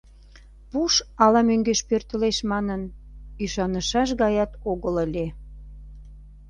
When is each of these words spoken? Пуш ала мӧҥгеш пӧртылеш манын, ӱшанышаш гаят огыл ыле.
Пуш 0.69 0.93
ала 1.23 1.41
мӧҥгеш 1.49 1.79
пӧртылеш 1.89 2.37
манын, 2.51 2.81
ӱшанышаш 3.43 4.09
гаят 4.21 4.51
огыл 4.71 4.95
ыле. 5.05 5.25